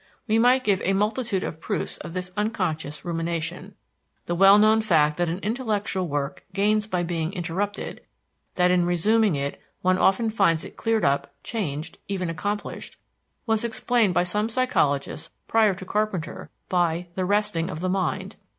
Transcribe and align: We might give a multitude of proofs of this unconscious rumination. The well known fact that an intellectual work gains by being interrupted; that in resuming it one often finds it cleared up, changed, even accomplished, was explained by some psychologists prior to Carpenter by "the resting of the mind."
We 0.27 0.39
might 0.39 0.63
give 0.63 0.81
a 0.83 0.93
multitude 0.93 1.43
of 1.43 1.59
proofs 1.61 1.97
of 1.99 2.13
this 2.13 2.31
unconscious 2.35 3.05
rumination. 3.05 3.75
The 4.25 4.33
well 4.33 4.57
known 4.57 4.81
fact 4.81 5.17
that 5.17 5.29
an 5.29 5.37
intellectual 5.43 6.07
work 6.07 6.43
gains 6.53 6.87
by 6.87 7.03
being 7.03 7.31
interrupted; 7.33 8.01
that 8.55 8.71
in 8.71 8.87
resuming 8.87 9.35
it 9.35 9.61
one 9.83 9.99
often 9.99 10.31
finds 10.31 10.65
it 10.65 10.75
cleared 10.75 11.05
up, 11.05 11.31
changed, 11.43 11.99
even 12.07 12.31
accomplished, 12.31 12.97
was 13.45 13.63
explained 13.63 14.15
by 14.15 14.23
some 14.23 14.49
psychologists 14.49 15.29
prior 15.47 15.75
to 15.75 15.85
Carpenter 15.85 16.49
by 16.67 17.09
"the 17.13 17.23
resting 17.23 17.69
of 17.69 17.79
the 17.79 17.87
mind." 17.87 18.37